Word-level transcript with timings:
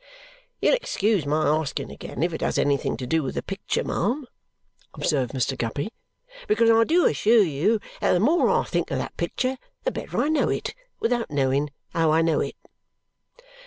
"You'll 0.59 0.73
excuse 0.73 1.27
my 1.27 1.45
asking 1.47 1.91
again 1.91 2.23
if 2.23 2.33
it 2.33 2.41
has 2.41 2.57
anything 2.57 2.97
to 2.97 3.05
do 3.05 3.21
with 3.21 3.37
a 3.37 3.43
picture, 3.43 3.83
ma'am," 3.83 4.25
observes 4.95 5.31
Mr. 5.31 5.55
Guppy, 5.55 5.93
"because 6.47 6.71
I 6.71 6.83
do 6.85 7.05
assure 7.05 7.43
you 7.43 7.79
that 7.99 8.13
the 8.13 8.19
more 8.19 8.49
I 8.49 8.63
think 8.63 8.89
of 8.89 8.97
that 8.97 9.15
picture 9.15 9.59
the 9.83 9.91
better 9.91 10.17
I 10.17 10.27
know 10.29 10.49
it, 10.49 10.73
without 10.99 11.29
knowing 11.29 11.69
how 11.91 12.09
I 12.11 12.23
know 12.23 12.39
it!" 12.39 12.55